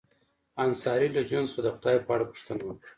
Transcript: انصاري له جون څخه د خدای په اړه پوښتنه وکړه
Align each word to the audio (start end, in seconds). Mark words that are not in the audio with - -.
انصاري 0.63 1.07
له 1.15 1.21
جون 1.29 1.43
څخه 1.49 1.61
د 1.63 1.67
خدای 1.75 1.97
په 2.05 2.09
اړه 2.15 2.25
پوښتنه 2.31 2.61
وکړه 2.65 2.87